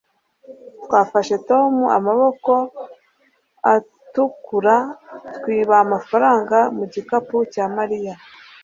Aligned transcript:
twafashe 0.85 1.35
tom 1.49 1.71
amaboko 1.97 2.51
atukura, 3.73 4.75
twiba 5.35 5.75
amafaranga 5.85 6.57
mu 6.77 6.83
gikapu 6.93 7.37
cya 7.53 7.65
mariya 7.77 8.13